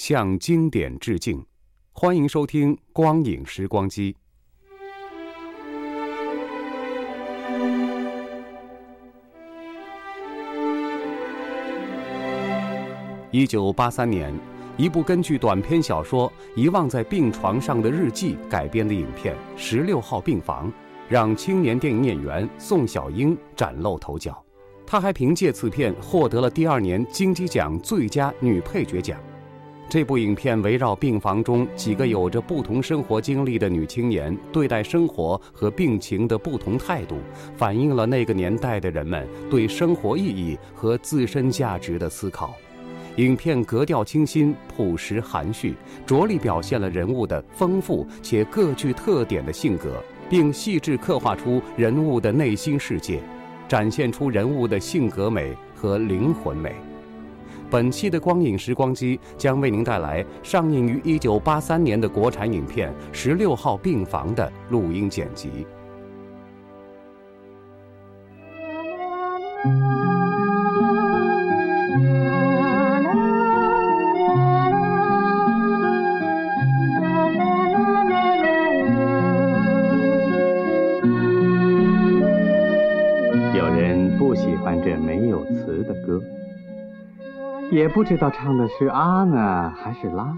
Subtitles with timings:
[0.00, 1.44] 向经典致敬，
[1.92, 4.14] 欢迎收听《光影时光机》。
[13.30, 14.32] 一九八三年，
[14.78, 20.68] 一部根据短篇小说《遗忘在病床上的日记》改编的影片《十六号病房》，
[21.10, 24.42] 让青年电影演员宋小英崭露头角。
[24.86, 29.20] 她还凭借此片获得了第二年金鸡奖最佳女配角奖。
[29.90, 37.16] 这部影片围绕病房中几个有着不同生活经历的女青年对待生活和病情的不同态度，
[37.56, 42.54] 反映了那个年代的人们对生活意义和自身价值的思考。
[43.16, 45.74] 影片格调清新、朴实含蓄，
[46.06, 53.20] 着力表现了人物的丰富且各具特点的性格，并细致刻画出人物的内心世界，
[53.66, 56.76] 展现出人物的性格美和灵魂美。
[57.70, 65.64] 本期的光影时光机将为您带来上映于一九八三年的国产影片《十六号病房》的录音剪辑。
[87.70, 90.36] 也不知道唱的是啊呢还是拉，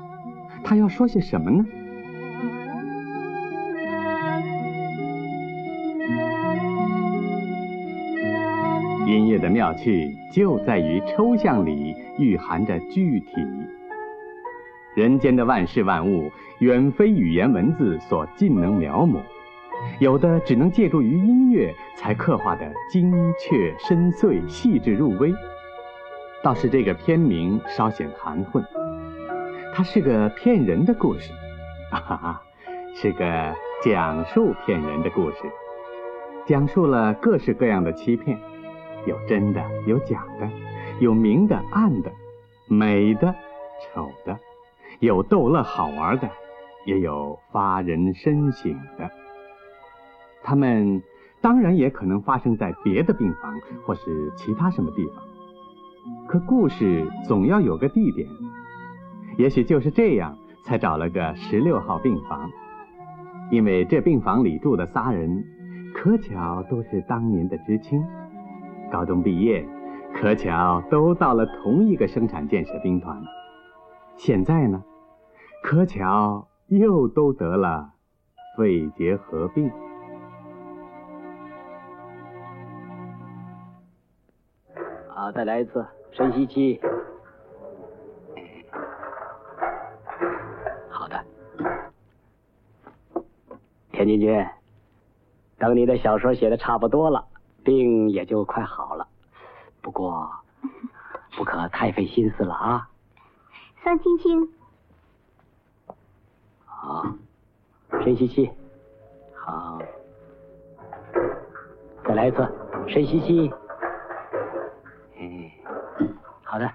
[0.63, 1.65] 他要说些什么呢？
[9.07, 13.35] 音乐的妙趣就在于抽象里蕴含着具体。
[14.95, 19.21] 人间的万事万物远非语言文字所尽能描摹，
[20.01, 25.33] 有的只能借助于音乐才刻画的精确深邃、细致入微。
[26.43, 28.65] 倒是这个片名稍显含混，
[29.73, 31.33] 它是个骗人的故事，
[31.93, 32.43] 啊哈哈，
[32.97, 33.55] 是个
[33.85, 35.37] 讲述骗人的故事，
[36.45, 38.37] 讲述了各式各样的欺骗，
[39.07, 40.51] 有真的，有假的，
[40.99, 42.11] 有明的，暗的，
[42.67, 43.33] 美的，
[43.95, 44.37] 丑的，
[44.99, 46.29] 有逗乐好玩的，
[46.87, 49.09] 也有发人深省的。
[50.43, 51.01] 他们
[51.41, 55.23] 当然也可能发生在别的病房或是其他什么地方。
[56.27, 58.29] 可故事总要有个地点，
[59.39, 62.51] 也许就是这样，才找了个十六号病房。
[63.51, 65.45] 因为这病房里住的仨人，
[65.95, 68.03] 可巧都是当年的知青，
[68.91, 69.67] 高中毕业，
[70.15, 73.23] 可巧都到了同一个生产建设兵团。
[74.17, 74.83] 现在呢，
[75.63, 77.91] 可巧又都得了
[78.57, 79.71] 肺结核病。
[85.23, 86.81] 好，再来一次，深吸气。
[90.91, 91.25] 好的，
[93.93, 94.45] 田金军，
[95.59, 97.25] 等你的小说写的差不多了，
[97.63, 99.07] 病也就快好了。
[99.81, 100.29] 不过，
[101.39, 102.89] 不可太费心思了啊。
[103.85, 104.53] 桑青青。
[106.65, 107.07] 好，
[108.03, 108.51] 深吸气。
[109.37, 109.79] 好，
[112.05, 112.39] 再来一次，
[112.89, 113.53] 深吸气。
[116.53, 116.71] 好的，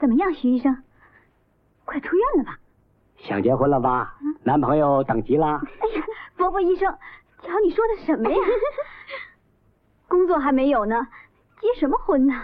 [0.00, 0.76] 怎么样，徐医生？
[1.84, 2.58] 快出院了吧？
[3.18, 4.18] 想结婚了吧？
[4.42, 5.46] 男朋友等急了？
[5.46, 6.04] 哎呀，
[6.36, 6.92] 伯伯医生，
[7.40, 8.36] 瞧你说的什么呀？
[10.08, 11.06] 工作还没有呢，
[11.60, 12.34] 结什么婚呢？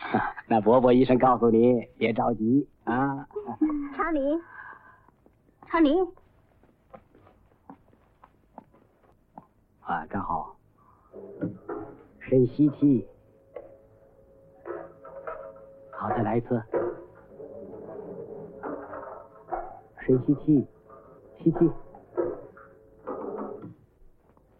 [0.48, 3.28] 那伯伯医生告诉你，别着急啊。
[3.94, 4.42] 长林，
[5.66, 6.08] 长林，
[9.82, 10.56] 啊，站好，
[12.20, 13.06] 深吸气。
[15.98, 16.62] 好，再来一次。
[19.98, 20.64] 深吸气，
[21.42, 21.58] 吸气。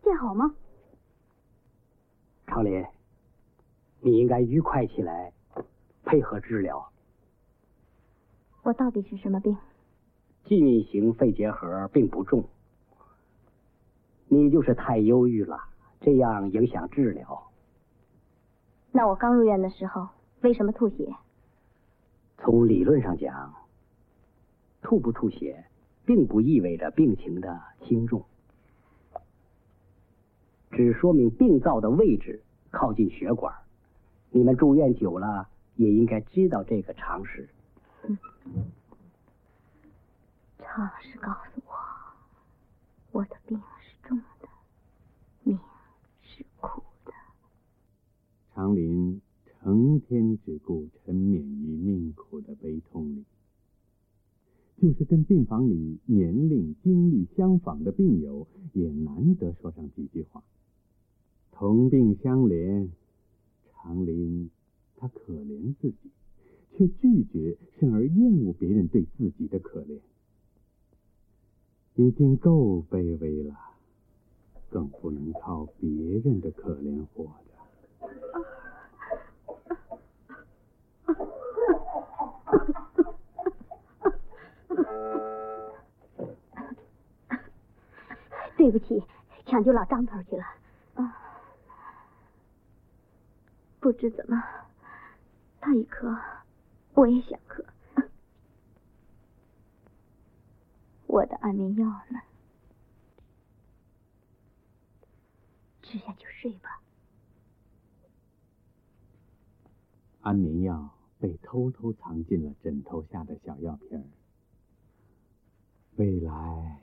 [0.03, 0.53] 见好吗？
[2.49, 2.85] 长林，
[4.01, 5.33] 你应该愉快起来，
[6.05, 6.85] 配合治疗。
[8.65, 9.57] 我到底是什么病？
[10.45, 12.45] 记忆型肺结核并不重，
[14.27, 15.57] 你就是太忧郁了，
[16.01, 17.49] 这样影响治疗。
[18.91, 20.09] 那我刚入院的时候
[20.41, 21.15] 为什么吐血？
[22.39, 23.55] 从理论上讲，
[24.81, 25.67] 吐不吐血，
[26.07, 28.25] 并不意味着病情的轻重，
[30.71, 33.55] 只说明病灶的位置靠近血管。
[34.31, 37.49] 你们住院久了，也应该知道这个常识。
[40.61, 41.75] 常识告诉我，
[43.11, 44.49] 我的病是重的，
[45.43, 45.59] 命
[46.23, 47.13] 是苦的。
[48.55, 49.21] 长林
[49.69, 53.25] 成天只顾沉湎于命苦的悲痛里，
[54.81, 60.43] 就是跟病房里年龄、经历相仿的病友，也难得说上几句话。
[61.53, 62.89] 同病相怜，
[63.75, 64.49] 长林
[64.97, 65.97] 他可怜自己，
[66.75, 69.99] 却拒绝甚而厌恶别人对自己的可怜，
[71.95, 73.55] 已经够卑微了，
[74.71, 77.48] 更不能靠别人的可怜活着。
[88.69, 89.03] 对不起，
[89.47, 90.45] 抢救老张头去了。
[90.93, 91.17] 啊，
[93.81, 94.37] 不知怎么，
[95.59, 96.21] 他一咳，
[96.93, 97.65] 我也想咳。
[101.07, 102.21] 我的安眠药呢？
[105.83, 106.83] 吃下就睡吧。
[110.21, 114.05] 安眠药被偷偷藏进了枕头下的小药片儿。
[115.97, 116.83] 未来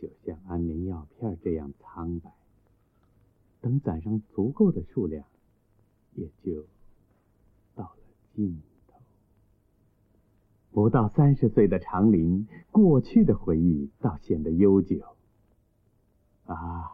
[0.00, 2.32] 就像安眠药片这样苍白。
[3.60, 5.24] 等攒上足够的数量，
[6.14, 6.64] 也就
[7.74, 7.96] 到了
[8.34, 8.98] 尽头。
[10.70, 15.00] 不到三十岁的长林，过去的回忆倒显得悠久。
[16.44, 16.92] 啊，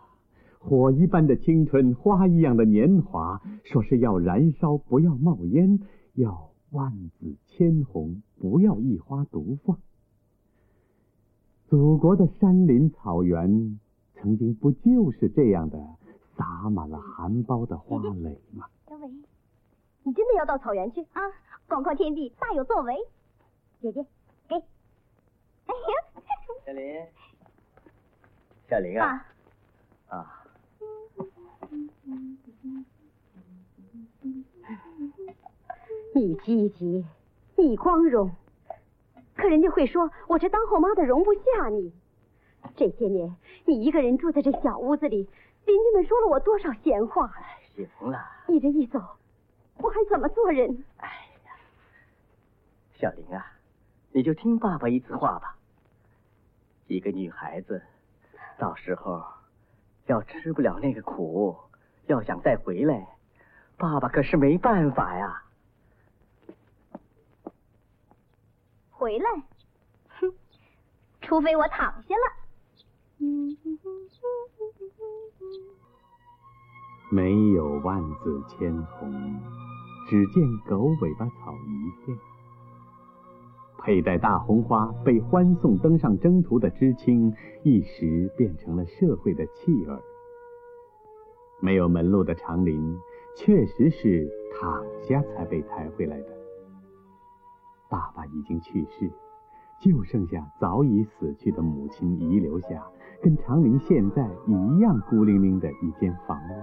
[0.60, 5.80] 火一般的青春，花一样的年华，说是要燃烧，不要冒烟，
[6.14, 9.80] 要万紫千红，不要一花独放。
[11.70, 13.78] 祖国的山林草原，
[14.16, 15.78] 曾经不就是这样的？
[16.36, 18.66] 洒满了含苞的花蕾吗？
[18.88, 19.08] 小伟，
[20.02, 21.22] 你真的要到草原去啊？
[21.68, 22.96] 广阔天地，大有作为。
[23.80, 24.04] 姐姐，
[24.48, 24.56] 给。
[24.56, 26.22] 哎呀，
[26.66, 27.06] 小林，
[28.68, 29.24] 小林啊，
[30.08, 30.44] 啊，
[36.16, 37.06] 你积极，
[37.56, 38.28] 你光荣，
[39.40, 41.92] 可人家会说我这当后妈的容不下你。
[42.76, 43.34] 这些年，
[43.64, 45.28] 你一个人住在这小屋子里。
[45.66, 47.32] 邻居们说了我多少闲话？
[47.74, 48.98] 行了，你这一走，
[49.78, 50.84] 我还怎么做人？
[50.98, 51.08] 哎
[51.46, 51.52] 呀，
[52.94, 53.46] 小玲啊，
[54.12, 55.56] 你就听爸爸一次话吧。
[56.86, 57.82] 一个女孩子，
[58.58, 59.22] 到时候
[60.06, 61.56] 要吃不了那个苦，
[62.06, 63.06] 要想再回来，
[63.76, 65.42] 爸爸可是没办法呀。
[69.00, 69.24] 回来？
[70.08, 70.30] 哼，
[71.22, 72.22] 除非我躺下了。
[77.10, 79.40] 没有万紫千红，
[80.06, 82.18] 只见狗尾巴草一片。
[83.78, 89.98] 佩戴大红花被欢送登上征途的知青，一时变成了社会的弃儿。
[91.58, 92.98] 没有门路的长林，
[93.34, 96.39] 确实是躺下才被抬回来的。
[97.90, 99.10] 爸爸已经去世，
[99.80, 102.86] 就剩下早已死去的母亲遗留下。
[103.20, 106.62] 跟长林现在一样孤零零的一间房屋，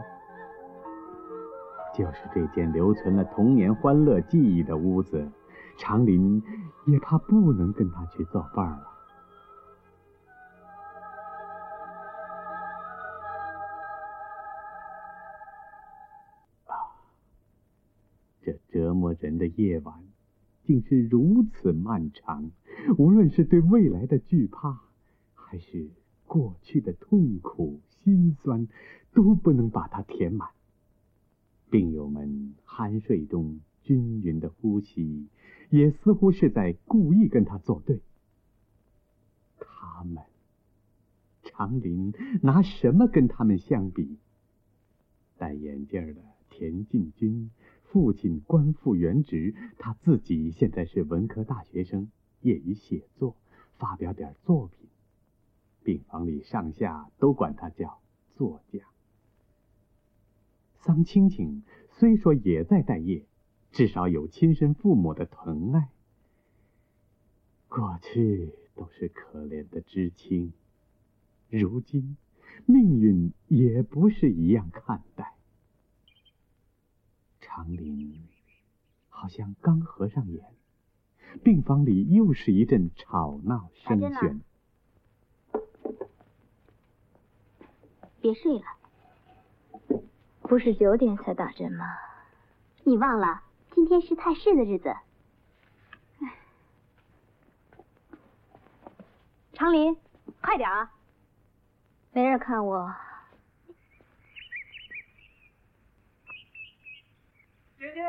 [1.94, 5.30] 就是这间留存了童年欢乐记忆的屋子，
[5.78, 6.42] 长林
[6.86, 8.88] 也怕不能跟他去作伴了。
[16.66, 16.74] 啊，
[18.42, 19.94] 这折磨人的夜晚，
[20.68, 22.52] 竟是如此漫长。
[23.00, 24.82] 无论是对未来的惧怕，
[25.34, 25.90] 还是……
[26.30, 28.68] 过去的痛苦、心酸
[29.14, 30.50] 都不能把它填满。
[31.70, 35.30] 病友们酣睡中均匀的呼吸，
[35.70, 38.02] 也似乎是在故意跟他作对。
[39.58, 40.22] 他们，
[41.44, 44.18] 长林拿什么跟他们相比？
[45.38, 47.50] 戴眼镜的田进军，
[47.90, 52.10] 父亲官复原职，他自己现在是文科大学生，
[52.42, 53.36] 业余写作。
[53.80, 54.88] 发表点作品。
[55.84, 58.00] 病房里上下都管他叫
[58.36, 58.80] 作家。
[60.80, 63.24] 桑青青虽说也在待业，
[63.72, 65.90] 至少有亲生父母的疼爱。
[67.70, 70.54] 过去都是可怜的知青，
[71.52, 72.18] 如今
[72.66, 75.37] 命运也不是一样看待。
[77.58, 78.24] 长林
[79.10, 80.46] 好像刚合上眼，
[81.44, 84.42] 病房里又是一阵吵闹声喧。
[88.22, 90.00] 别睡了，
[90.42, 91.98] 不是九点才打针吗？
[92.84, 93.42] 你忘了，
[93.74, 94.96] 今天是太试的日子。
[99.54, 99.98] 长林，
[100.44, 100.94] 快点啊！
[102.12, 102.94] 没人看我。
[107.88, 108.04] 姐姐，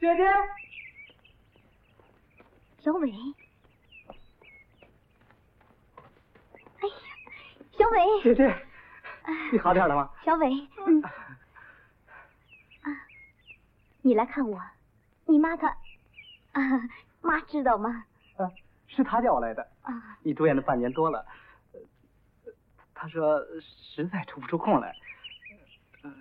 [0.00, 0.24] 姐姐，
[2.82, 3.12] 小伟。
[6.80, 6.94] 哎呀，
[7.76, 8.22] 小伟。
[8.22, 8.66] 姐姐，
[9.52, 10.10] 你好点了吗？
[10.24, 10.48] 小伟，
[10.86, 11.02] 嗯。
[11.02, 11.12] 啊，
[14.00, 14.58] 你来看我，
[15.26, 15.68] 你妈她，
[16.52, 16.62] 啊，
[17.20, 18.06] 妈知道吗？
[18.38, 18.50] 啊，
[18.86, 19.62] 是她叫我来的。
[19.82, 20.16] 啊。
[20.22, 21.26] 你住院了半年多了，
[22.94, 23.38] 她说
[23.94, 24.96] 实在抽不出空来。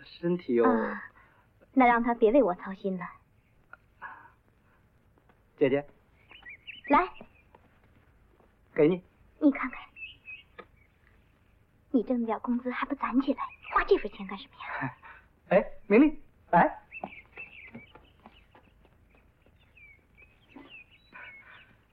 [0.05, 0.65] 身体又……
[1.73, 3.05] 那让他别为我操心了。
[5.57, 5.85] 姐姐，
[6.87, 7.07] 来，
[8.73, 9.03] 给你。
[9.39, 9.79] 你看看，
[11.91, 14.53] 你挣点工资还不攒起来，花这份钱干什么
[14.85, 14.95] 呀？
[15.49, 16.79] 哎，明丽，来，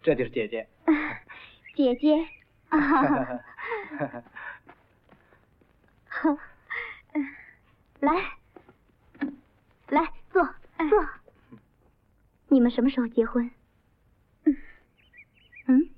[0.03, 0.69] 这就是姐姐。
[1.75, 2.29] 姐姐。
[8.05, 8.13] 来，
[9.89, 11.09] 来坐坐。
[12.49, 13.51] 你们什么时候结婚？
[14.45, 14.57] 嗯，
[15.69, 15.89] 嗯，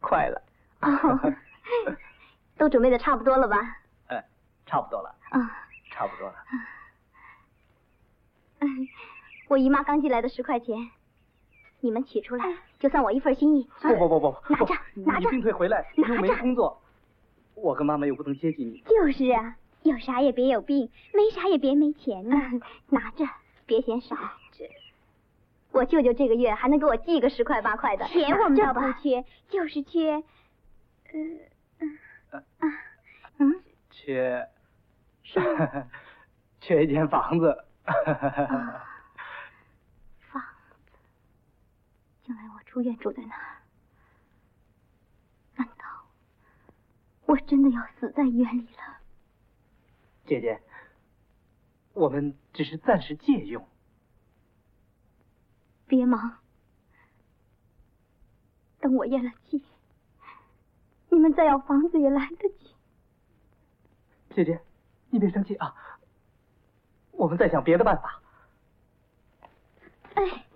[0.00, 0.42] 快了。
[2.56, 3.56] 都准备的差不多了吧？
[4.08, 4.24] 哎，
[4.64, 5.14] 差不多了。
[5.30, 6.34] 啊，差不多了。
[9.48, 10.90] 我姨妈刚寄来的十块钱，
[11.80, 13.68] 你们取出来，就算我一份心意。
[13.82, 15.26] 不不不不，拿着拿着。
[15.26, 16.82] 你病退回来，又没工作，
[17.54, 18.80] 我跟妈妈又不能接济你。
[18.88, 19.56] 就是啊。
[19.82, 22.36] 有啥也别有病，没啥也别没钱呢。
[22.88, 23.24] 拿着，
[23.66, 24.16] 别嫌少。
[24.52, 24.70] 这，
[25.72, 28.06] 我舅舅这个月还能给我寄个十块八块的。
[28.06, 30.22] 钱我们倒不缺，就是缺，
[31.12, 31.40] 嗯
[31.78, 31.98] 嗯
[32.58, 32.68] 啊
[33.38, 34.48] 嗯，缺，
[36.60, 37.64] 缺一间房子。
[40.30, 40.98] 房子，
[42.22, 43.58] 将来我出院住在哪儿？
[45.56, 45.84] 难道
[47.26, 48.98] 我真的要死在医院里了？
[50.24, 50.62] 姐姐，
[51.92, 53.66] 我们只是暂时借用。
[55.86, 56.38] 别忙，
[58.80, 59.62] 等我咽了气，
[61.10, 62.70] 你们再要房子也来得及。
[64.34, 64.62] 姐姐，
[65.10, 65.74] 你别生气啊，
[67.10, 68.22] 我们再想别的办法。
[70.14, 70.46] 哎，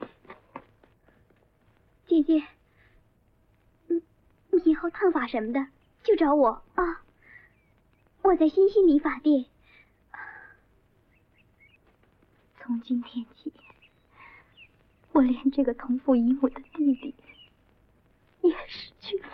[2.06, 2.46] 姐姐，
[3.88, 4.02] 你
[4.50, 5.66] 你以后烫发什么的
[6.02, 7.02] 就找我啊，
[8.22, 9.44] 我在新兴理发店。
[12.66, 13.52] 从今天起，
[15.12, 17.14] 我连这个同父异母的弟弟
[18.40, 19.28] 也失去了。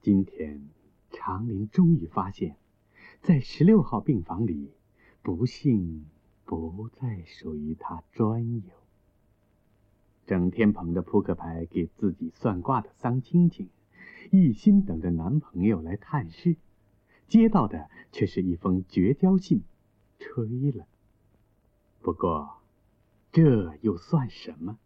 [0.00, 0.70] 今天，
[1.10, 2.56] 长林终于发现，
[3.20, 4.72] 在十六号病房里，
[5.22, 6.08] 不幸
[6.44, 8.79] 不再属于他专有。
[10.30, 13.68] 整天捧着扑克牌给自己算卦的桑青青，
[14.30, 16.54] 一心等着男朋友来探视，
[17.26, 19.64] 接到的却是一封绝交信，
[20.20, 20.86] 吹了。
[22.00, 22.60] 不过，
[23.32, 24.78] 这又算什么？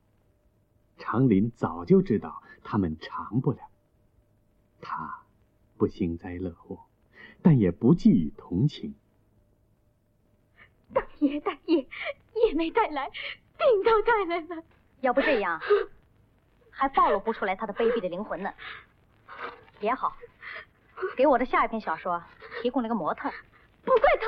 [0.96, 3.58] 长林早就知道他们长不了。
[4.80, 5.24] 他
[5.76, 6.86] 不幸灾乐祸，
[7.42, 8.94] 但也不寄予同情。
[10.94, 11.86] 大爷，大爷，
[12.46, 13.10] 也没带来，
[13.58, 14.64] 病都带来了。
[15.04, 15.61] 要不这样，
[16.70, 18.50] 还暴露不出来他的卑鄙的灵魂呢。
[19.80, 20.16] 也好，
[21.14, 22.23] 给我的下一篇小说
[22.62, 23.30] 提供了个模特。
[23.84, 24.26] 不怪他，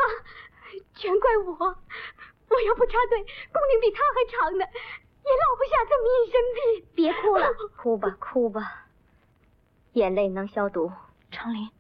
[0.95, 1.57] 全怪我。
[1.57, 3.19] 我要不插队，
[3.51, 6.89] 工龄比他还长呢，也落不下这么一身病。
[6.95, 8.87] 别哭了，哭吧哭吧，
[9.93, 10.93] 眼泪能消毒。
[11.31, 11.71] 长林，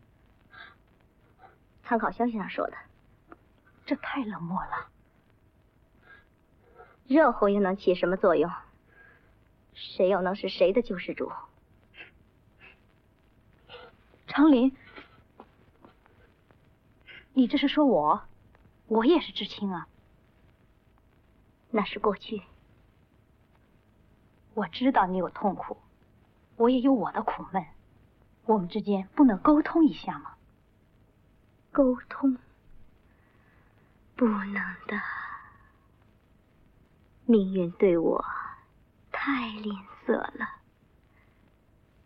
[1.84, 2.76] 参考消息上说的，
[3.84, 4.88] 这太冷漠了。
[7.06, 8.50] 热乎又能起什么作用？
[9.76, 11.30] 谁又能是谁的救世主？
[14.26, 14.74] 长林，
[17.34, 18.24] 你这是说我？
[18.88, 19.86] 我也是知青啊。
[21.70, 22.42] 那是过去。
[24.54, 25.76] 我知道你有痛苦，
[26.56, 27.62] 我也有我的苦闷，
[28.46, 30.36] 我们之间不能沟通一下吗？
[31.70, 32.38] 沟通？
[34.14, 34.54] 不能
[34.86, 34.98] 的。
[37.26, 38.24] 命运对我
[39.26, 39.74] 太吝
[40.06, 40.60] 啬了，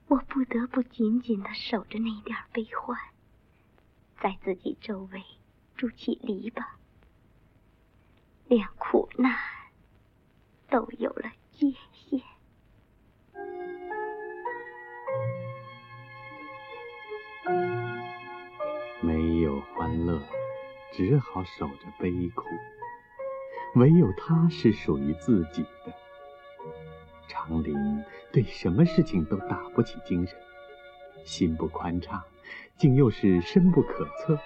[0.07, 2.99] 我不得不紧紧的守着那点悲欢，
[4.23, 5.23] 在自己周围
[5.77, 6.65] 筑起篱笆，
[8.49, 9.37] 连苦难
[10.71, 12.23] 都有了界限。
[19.03, 20.23] 没有欢乐，
[20.95, 22.47] 只好守着悲苦。
[23.75, 26.10] 唯有他是属于自己的。
[27.31, 27.77] 长林
[28.33, 30.37] 对什么事情都打不起精神，
[31.25, 32.21] 心不宽敞，
[32.77, 34.37] 竟又是深不可测。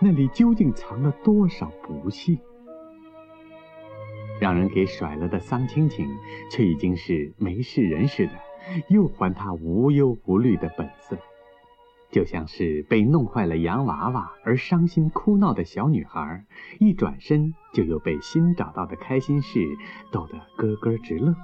[0.00, 2.38] 那里究竟藏了多少不幸？
[4.40, 6.08] 让人给甩了的桑青青，
[6.50, 8.32] 却已经是没事人似的，
[8.88, 11.18] 又还他无忧无虑的本色。
[12.10, 16.44] 就像是被弄坏了洋娃娃而伤心哭闹的小女孩，
[16.80, 19.60] 一转身就又被新找到的开心事
[20.10, 21.36] 逗得咯咯直乐。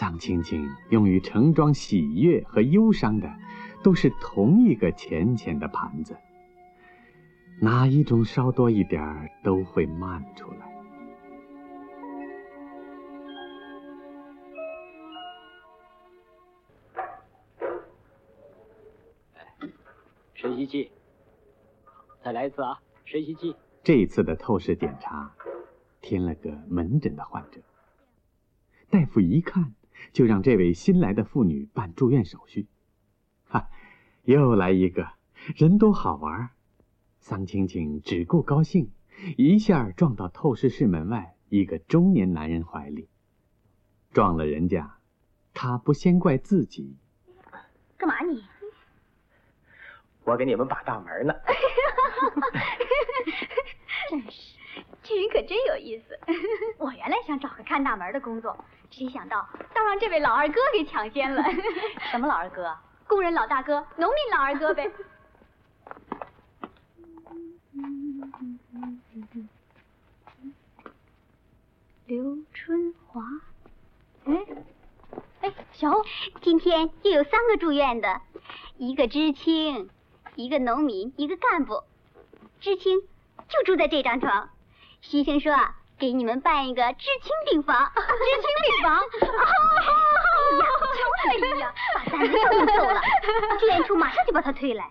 [0.00, 3.30] 桑青青用于盛装喜悦和忧伤的，
[3.82, 6.16] 都是同一个浅浅的盘子，
[7.60, 10.70] 哪一种稍多一点都会漫出来。
[20.32, 20.90] 深吸气，
[22.24, 22.80] 再来一次啊！
[23.04, 23.54] 深吸气。
[23.84, 25.30] 这一次的透视检查，
[26.00, 27.60] 添了个门诊的患者。
[28.88, 29.74] 大夫一看，
[30.12, 32.66] 就让这位新来的妇女办住院手续。
[33.44, 33.68] 哈，
[34.22, 35.12] 又来一个，
[35.56, 36.50] 人多好玩。
[37.18, 38.90] 桑青青只顾高兴，
[39.36, 43.08] 一下撞到透视室门外一个中年男人怀里。
[44.12, 44.98] 撞了人家，
[45.54, 46.96] 他不先怪自己。
[47.96, 48.42] 干嘛你？
[50.24, 51.34] 我给你们把大门呢。
[54.10, 54.56] 真是，
[55.02, 56.18] 这人可真有意思。
[56.80, 58.56] 我原来想找个看大门的工作，
[58.90, 61.44] 谁想到倒让这位老二哥给抢先了。
[62.10, 62.74] 什么老二哥？
[63.06, 64.90] 工人老大哥，农民老二哥呗。
[72.06, 73.20] 刘春华，
[74.24, 74.32] 哎，
[75.42, 76.02] 哎，小欧，
[76.40, 78.22] 今天又有三个住院的，
[78.78, 79.90] 一个知青。
[80.36, 81.82] 一个农民，一个干部，
[82.60, 83.02] 知青
[83.48, 84.48] 就住在这张床。
[85.10, 87.92] 医生说啊，给你们办一个知青病房。
[87.94, 88.98] 知青病房？
[89.70, 90.64] 哎呀，
[90.96, 93.00] 瞧他一样，把单子又弄走了。
[93.60, 94.90] 住院处马上就把他推来。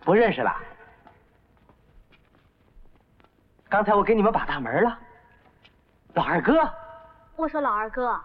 [0.00, 0.60] 不认识了。
[3.68, 4.98] 刚才我给你们把大门了。
[6.14, 6.68] 老二哥。
[7.36, 8.20] 我说老二哥，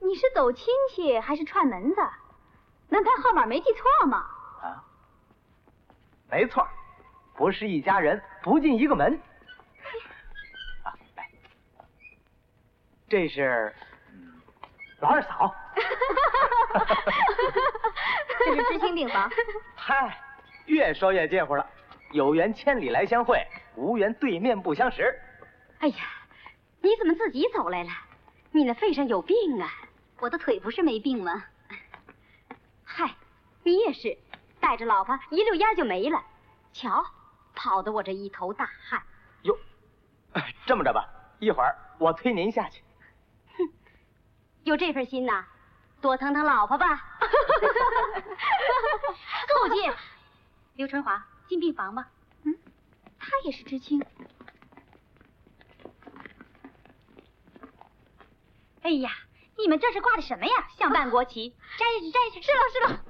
[0.00, 2.00] 你是走亲戚还是串门子？
[2.88, 4.26] 门牌号码没记错吗？
[4.60, 4.84] 啊，
[6.30, 6.68] 没错，
[7.34, 9.18] 不是一家人不进一个门。
[10.82, 11.30] 啊，来，
[13.12, 13.70] 这是
[15.00, 15.54] 老二嫂。
[18.38, 19.30] 这是知青病房。
[19.76, 20.18] 嗨，
[20.64, 21.68] 越说越近乎了。
[22.12, 23.46] 有缘千里来相会，
[23.76, 25.14] 无缘对面不相识。
[25.80, 25.96] 哎呀，
[26.80, 27.90] 你怎么自己走来了？
[28.50, 29.68] 你那肺上有病啊？
[30.18, 31.44] 我的腿不是没病吗？
[32.82, 33.10] 嗨，
[33.62, 34.16] 你也是。
[34.58, 36.18] 带着老婆一溜烟就没了，
[36.72, 37.04] 瞧，
[37.54, 39.02] 跑得我这一头大汗。
[39.42, 39.54] 哟，
[40.64, 41.06] 这么着吧，
[41.40, 42.82] 一会儿我推您下去。
[44.62, 45.44] 哼，有这份心呐，
[46.00, 47.18] 多疼疼老婆吧。
[49.48, 49.92] 跟我进，
[50.74, 52.08] 刘春华进病房吧。
[52.44, 52.56] 嗯，
[53.18, 54.04] 他也是知青。
[58.82, 59.10] 哎呀，
[59.56, 60.52] 你们这是挂的什么呀？
[60.76, 62.42] 像半国旗，摘下去，摘下去。
[62.42, 63.00] 是了，是了。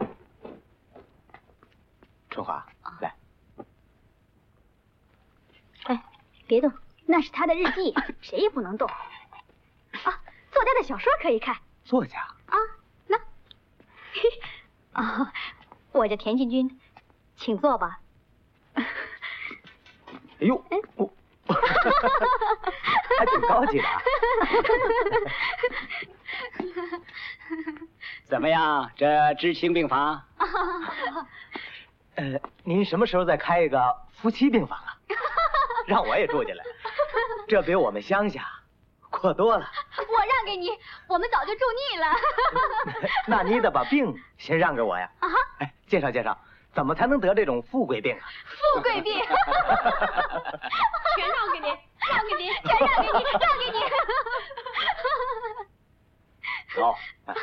[2.31, 2.67] 春华，
[3.01, 3.15] 来。
[5.85, 6.05] 哎，
[6.47, 6.73] 别动，
[7.07, 8.89] 那是他的日记，谁也不能动。
[10.63, 11.57] 啊，作家的小说可以看。
[11.85, 12.21] 作家？
[12.47, 12.57] 啊，
[13.09, 13.19] 那。
[14.93, 15.33] 啊，
[15.91, 16.81] 我叫田进军，
[17.35, 17.99] 请坐吧。
[18.75, 18.87] 哎
[20.39, 21.13] 呦，我，
[23.19, 23.85] 还挺高级的。
[28.25, 30.23] 怎么样，这知青病房？
[32.15, 34.97] 呃，您什么时候再开一个夫妻病房啊？
[35.89, 36.65] 让我也住进来，
[37.49, 38.47] 这比我们乡下
[39.11, 39.67] 过多了。
[40.53, 40.69] 给你，
[41.09, 42.07] 我们早就住腻了。
[43.27, 45.11] 那你得把病先让给我呀。
[45.21, 45.29] 啊！
[45.61, 46.39] 哎，介绍介绍，
[46.75, 48.21] 怎么才能得这种富贵病啊？
[48.75, 49.15] 富贵病，
[51.17, 51.75] 全让给您，
[52.11, 53.81] 让给您，全让给您，让给您。
[56.75, 56.95] 走。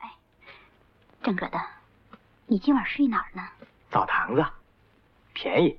[0.00, 0.10] 哎，
[1.22, 1.60] 郑哥的，
[2.46, 3.42] 你今晚睡哪儿呢？
[3.88, 4.44] 澡堂子，
[5.32, 5.78] 便宜，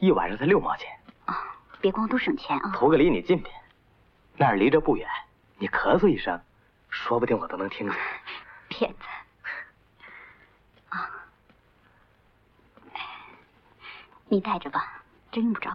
[0.00, 0.88] 一晚上才六毛钱。
[1.26, 2.72] 啊，别光图省钱啊！
[2.74, 3.54] 图个离你近点，
[4.36, 5.06] 那儿离这不远。
[5.58, 6.40] 你咳嗽一声，
[6.88, 7.96] 说不定我都能听见。
[8.68, 8.98] 骗子！
[10.88, 11.10] 啊，
[14.26, 15.70] 你带着吧，真用不着。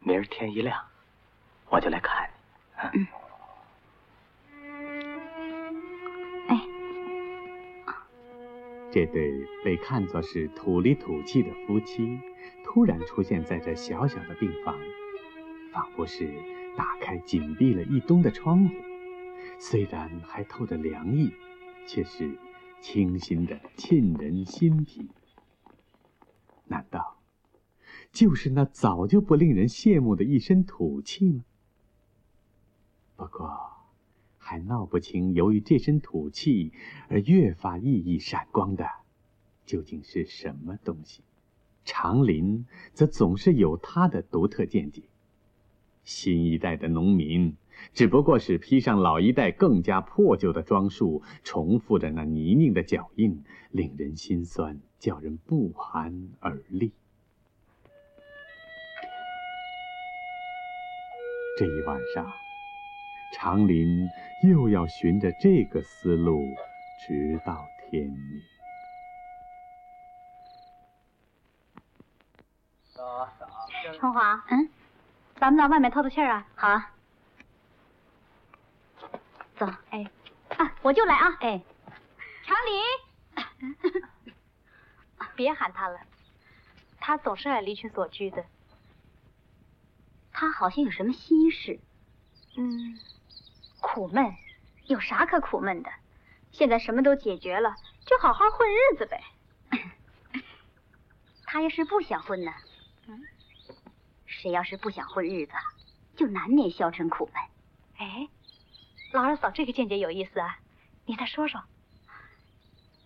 [0.00, 0.84] 明儿天一亮，
[1.68, 2.28] 我就来看
[2.92, 2.98] 你。
[2.98, 3.06] 嗯。
[6.48, 6.60] 哎，
[8.92, 12.20] 这对被看作是土里土气的夫妻，
[12.64, 14.78] 突然出现在这小小的病房，
[15.72, 16.32] 仿佛是。
[16.76, 18.74] 打开紧闭了一冬的窗户，
[19.60, 21.32] 虽然还透着凉意，
[21.86, 22.36] 却是
[22.80, 25.08] 清新的沁人心脾。
[26.66, 27.20] 难道
[28.10, 31.44] 就是那早就不令人羡慕的一身土气吗？
[33.14, 33.70] 不过，
[34.36, 36.72] 还闹不清由于这身土气
[37.08, 38.84] 而越发熠熠闪光的，
[39.64, 41.22] 究竟是什么东西？
[41.84, 45.02] 长林则总是有他的独特见解。
[46.02, 47.56] 新一代的农民
[47.92, 56.92] 只不过是披上老一代更加破旧的装束，重复着那泥泞的脚印，令人心酸，叫人不寒而栗。
[61.58, 62.30] 这一晚上，
[63.34, 64.06] 长林
[64.48, 66.40] 又要循着这个思路，
[67.06, 68.53] 直到天明。
[73.98, 74.70] 春华，嗯。
[75.36, 76.46] 咱们到外面透透气儿啊！
[76.54, 76.80] 好，
[79.56, 79.66] 走。
[79.90, 80.08] 哎，
[80.56, 81.36] 啊，我就来啊！
[81.40, 81.60] 哎，
[82.44, 84.04] 常理，
[85.34, 85.98] 别喊他了，
[87.00, 88.44] 他总是爱离群索居的。
[90.32, 91.80] 他好像有什么心事。
[92.56, 92.96] 嗯，
[93.80, 94.36] 苦闷，
[94.86, 95.90] 有啥可苦闷的？
[96.52, 97.74] 现在什么都解决了，
[98.06, 99.24] 就好好混日子呗。
[101.44, 102.52] 他要是不想混呢？
[104.44, 104.46] 嗯。
[104.46, 105.52] 谁要是不想混日子，
[106.16, 107.42] 就难免消沉苦闷。
[107.96, 108.28] 哎，
[109.10, 110.58] 老二嫂这个见解有意思啊，
[111.06, 111.62] 你再说说。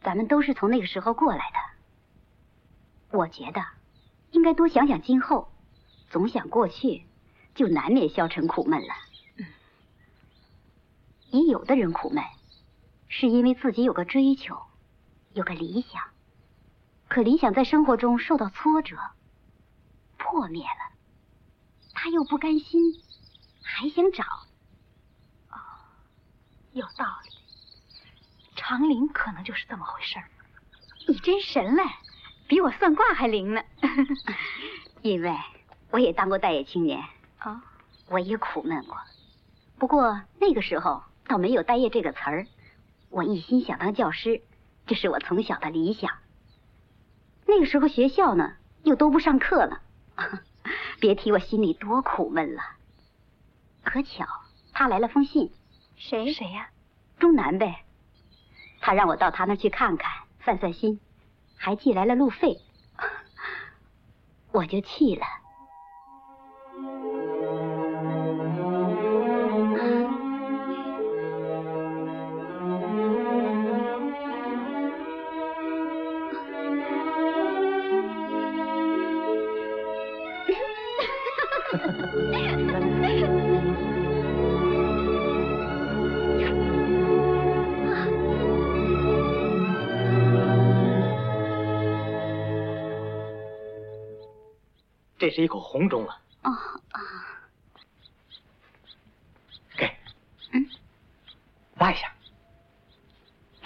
[0.02, 3.64] 咱们都是从那个时候过来的，我觉得
[4.32, 5.52] 应该多想想今后，
[6.10, 7.04] 总想过去，
[7.54, 8.94] 就难免消沉苦闷了。
[9.36, 9.46] 嗯，
[11.30, 12.24] 也有的人苦闷，
[13.06, 14.60] 是因为自己有个追求，
[15.34, 16.02] 有个理想，
[17.06, 18.96] 可理想在生活中受到挫折，
[20.16, 20.97] 破灭了。
[22.00, 22.80] 他又不甘心，
[23.60, 24.22] 还想找。
[25.50, 25.58] 哦，
[26.70, 27.30] 有道理。
[28.54, 30.30] 长林可能就是这么回事儿。
[31.08, 31.82] 你真神了，
[32.46, 33.60] 比我算卦还灵呢。
[35.02, 35.36] 因为
[35.90, 37.02] 我也当过待业青年
[37.38, 37.64] 啊，
[38.06, 38.96] 我也苦闷过。
[39.76, 42.46] 不过那个时候倒没有“待业”这个词儿，
[43.10, 44.40] 我一心想当教师，
[44.86, 46.12] 这是我从小的理想。
[47.44, 48.52] 那个时候学校呢
[48.84, 49.82] 又都不上课了。
[51.00, 52.62] 别提我心里多苦闷了。
[53.84, 54.26] 可巧
[54.72, 55.50] 他来了封信，
[55.96, 56.68] 谁谁呀？
[57.18, 57.84] 钟南呗。
[58.80, 60.10] 他让我到他那去看看，
[60.44, 61.00] 散散心，
[61.56, 62.60] 还寄来了路费，
[64.52, 65.26] 我就去了。
[95.28, 96.16] 这是一口红钟啊！
[96.44, 96.50] 哦
[96.92, 97.00] 啊，
[99.76, 99.84] 给，
[100.54, 100.66] 嗯，
[101.76, 102.10] 拉一下，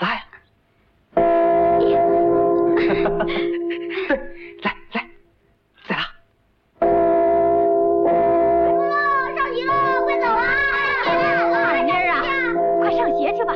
[0.00, 0.24] 拉呀！
[2.74, 3.04] 对，
[4.60, 5.08] 来来，
[5.86, 6.02] 再拉！
[8.74, 8.82] 哇，
[9.36, 9.70] 上学了，
[10.02, 10.42] 快走啊！
[11.70, 12.26] 海妮儿啊，
[12.80, 13.52] 快上学去吧！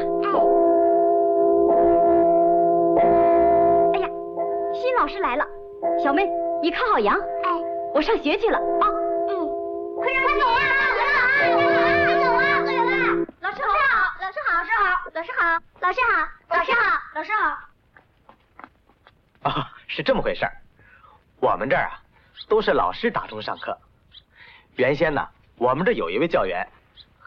[3.95, 4.09] 哎呀，
[4.73, 5.45] 新老师来了，
[6.01, 6.25] 小妹，
[6.62, 7.19] 你看好羊。
[7.97, 8.85] 我上学去了啊！
[9.27, 9.49] 嗯，
[9.97, 10.61] 快让快走啊！
[10.93, 11.01] 快
[11.49, 11.97] 走啊！
[12.05, 12.61] 快走啊！
[12.61, 12.93] 快走啊！
[13.41, 13.73] 老师好，
[14.21, 14.53] 老师好，
[15.15, 15.49] 老师好，老师好，
[15.81, 17.57] 老师好，老师好，老师好。
[19.49, 20.53] 啊，是这么回事儿。
[21.41, 22.03] 我们这儿啊，
[22.49, 23.79] 都是老师打钟上课。
[24.75, 26.69] 原先呢，我们这有一位教员，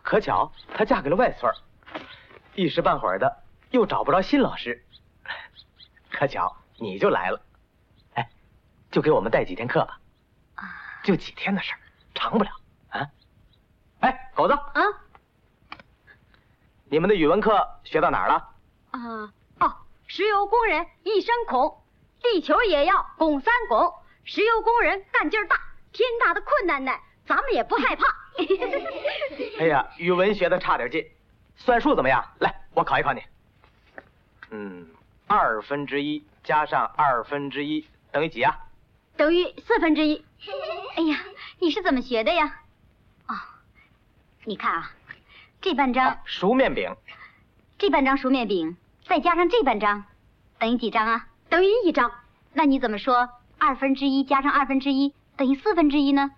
[0.04, 1.56] 可巧她嫁给了外孙儿，
[2.54, 4.86] 一时半会儿的又找不着新老师，
[6.12, 7.42] 可巧你就来了，
[8.14, 8.30] 哎，
[8.92, 9.99] 就给我们带几天课吧，
[11.10, 11.80] 就几天的事儿，
[12.14, 12.52] 长不了
[12.90, 13.02] 啊。
[14.02, 14.84] 哎，狗子啊，
[16.86, 18.36] 你们的语文课学到哪儿了？
[18.92, 21.82] 啊哦，石油工人一声孔，
[22.22, 23.92] 地球也要拱三拱。
[24.24, 25.60] 石油工人干劲儿大，
[25.92, 26.92] 天大的困难呢，
[27.26, 28.06] 咱们也不害怕。
[29.58, 31.04] 哎呀，语文学的差点劲，
[31.56, 32.24] 算术怎么样？
[32.38, 33.24] 来，我考一考你。
[34.52, 34.88] 嗯，
[35.26, 38.56] 二分之一加上二分之一等于几啊？
[39.20, 40.24] 等于四分之一。
[40.96, 41.20] 哎呀，
[41.60, 42.62] 你是怎么学的呀？
[43.28, 43.36] 哦，
[44.46, 44.92] 你看啊，
[45.60, 46.96] 这半张熟面饼，
[47.78, 50.06] 这半张熟面饼，再加上这半张，
[50.58, 51.28] 等于几张啊？
[51.50, 52.10] 等于一张。
[52.54, 56.32] 那你怎么说二分之一加上二分之一等于四分之一呢？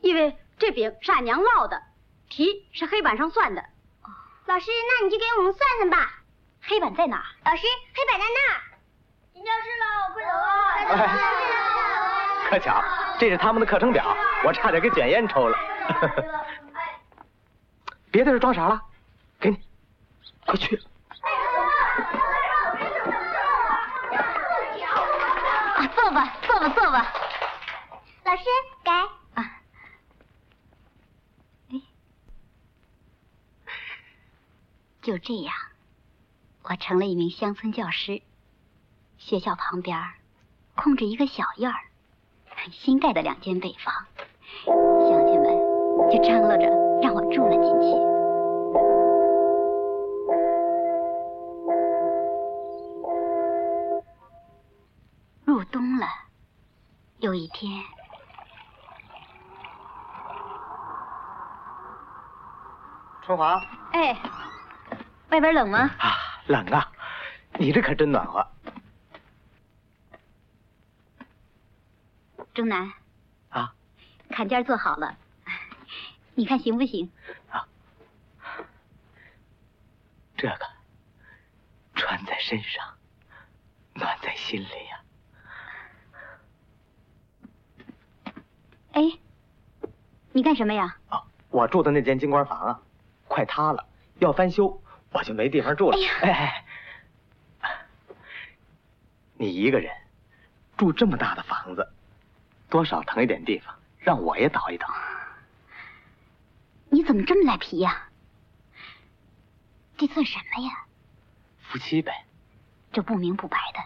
[0.00, 1.80] 因为这饼是俺娘烙的，
[2.28, 3.64] 题是黑板上算的。
[4.46, 6.22] 老师，那你就给我们算算吧。
[6.60, 7.24] 黑板在哪？
[7.44, 7.62] 老师，
[7.94, 8.60] 黑板在那儿。
[9.32, 10.24] 进教室喽，快
[10.88, 11.75] 走啊！
[12.46, 12.82] 哎，可巧，
[13.18, 15.58] 这是他们的课程表，我差点给卷烟抽了。
[18.10, 18.80] 别在这装傻了，
[19.40, 19.60] 给你，
[20.46, 20.80] 快去。
[25.74, 27.12] 啊，坐吧，坐吧，坐吧。
[28.24, 28.42] 老师，
[28.84, 28.90] 给。
[28.90, 29.60] 啊。
[31.70, 31.80] 哎，
[35.02, 35.54] 就这样，
[36.62, 38.22] 我成了一名乡村教师。
[39.18, 39.98] 学校旁边
[40.76, 41.80] 空着一个小院儿，
[42.72, 43.94] 新盖的两间北房，
[44.64, 45.56] 乡亲们
[46.10, 46.66] 就张罗着
[47.00, 48.16] 让我住了进去。
[55.44, 56.06] 入冬了，
[57.18, 57.70] 有一天，
[63.22, 64.16] 春华，哎，
[65.30, 65.78] 外边冷吗？
[65.98, 66.90] 啊，冷啊！
[67.58, 68.44] 你这可真暖和。
[72.66, 72.92] 钟南，
[73.50, 73.72] 啊，
[74.28, 75.16] 坎肩做好了，
[76.34, 77.12] 你看行不行？
[77.48, 77.68] 啊，
[80.36, 80.66] 这个
[81.94, 82.84] 穿在身上，
[83.94, 85.00] 暖在心里呀、
[88.94, 89.02] 哎，
[90.32, 90.96] 你干什么呀？
[91.08, 92.82] 哦，我住的那间金官房啊，
[93.28, 93.86] 快塌了，
[94.18, 95.96] 要翻修，我就没地方住了。
[96.22, 96.64] 哎，
[99.34, 99.94] 你一个人
[100.76, 101.92] 住这么大的房子，
[102.68, 104.86] 多少腾一点地方，让我也倒一倒。
[106.88, 108.08] 你怎么这么赖皮呀？
[109.96, 110.84] 这算什么呀？
[111.62, 112.24] 夫妻呗。
[112.92, 113.80] 这不明不白的，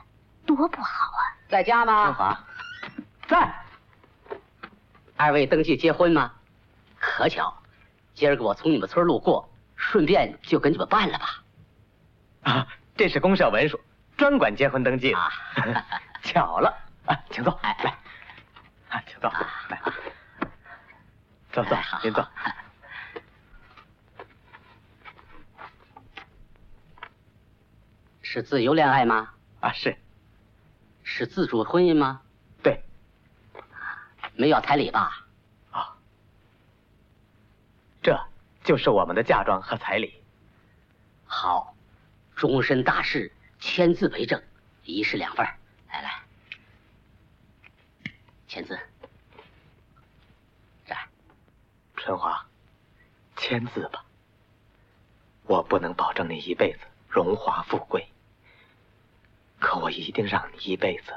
[0.47, 1.21] 多不好啊！
[1.49, 2.05] 在家吗？
[2.05, 2.45] 春华，
[3.27, 3.55] 在。
[5.17, 6.33] 二位登记结婚吗？
[6.99, 7.53] 可巧，
[8.15, 11.43] 今儿个我从你们村路过，顺便就给你们办了吧。
[12.43, 12.67] 啊，
[12.97, 13.81] 这是公社文书，
[14.17, 15.19] 专管结婚登记的。
[15.19, 15.31] 啊
[16.23, 16.73] 巧了
[17.07, 17.99] 啊，请坐，来，
[18.91, 19.31] 啊，请坐，
[19.69, 19.81] 来，
[21.53, 22.29] 坐坐您坐。
[28.23, 29.33] 是自由恋爱吗？
[29.61, 29.97] 啊，是，
[31.03, 32.23] 是自主婚姻吗？
[32.63, 32.85] 对，
[34.35, 35.27] 没要彩礼吧？
[35.71, 35.97] 啊，
[38.03, 38.21] 这
[38.63, 40.23] 就是我们的嫁妆和彩礼。
[41.27, 41.75] 好，
[42.37, 44.43] 终身大事，签字为证，
[44.85, 45.47] 一式两份
[48.51, 48.77] 签字。
[50.89, 51.07] 来，
[51.97, 52.45] 春华，
[53.37, 54.05] 签字吧。
[55.47, 58.05] 我不能保证你一辈子荣华富贵，
[59.61, 61.13] 可我一定让你一辈子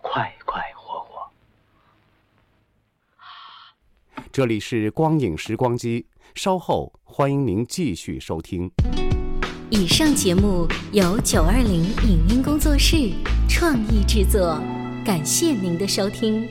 [0.00, 1.30] 快快活活。
[4.32, 8.70] 这里是光影时光机，稍后欢迎您继续收听。
[9.68, 13.12] 以上节目由九二零影音工作室
[13.46, 14.58] 创意制作，
[15.04, 16.48] 感谢您的收听。